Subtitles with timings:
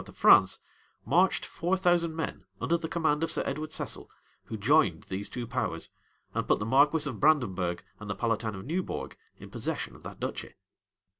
[0.09, 0.59] of France,
[1.05, 4.09] marched[] four thousand men, under the command of Sir Edward Cecil,
[4.45, 5.91] who joined these two powers,
[6.33, 10.19] and put the marquis of Brandenburgh and the palatine of Newbourg in possession of that
[10.19, 10.55] duchy.